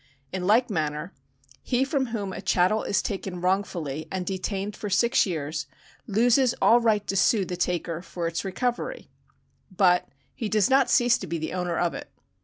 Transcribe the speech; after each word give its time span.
In 0.33 0.47
like 0.47 0.71
manner 0.71 1.13
he 1.61 1.83
from 1.83 2.07
whom 2.07 2.33
a 2.33 2.41
chattel 2.41 2.81
is 2.81 3.03
taken 3.03 3.39
wrongfully, 3.39 4.07
and 4.11 4.25
detained 4.25 4.75
for 4.75 4.89
six 4.89 5.27
years, 5.27 5.67
loses 6.07 6.55
all 6.59 6.79
right 6.79 7.05
to 7.05 7.15
sue 7.15 7.45
the 7.45 7.55
taker 7.55 8.01
for 8.01 8.25
its 8.25 8.43
recovery; 8.43 9.11
but 9.69 10.07
he 10.33 10.49
does 10.49 10.71
not 10.71 10.89
cease 10.89 11.19
to 11.19 11.27
be 11.27 11.37
the 11.37 11.53
owner 11.53 11.77
of 11.77 11.93
it. 11.93 12.09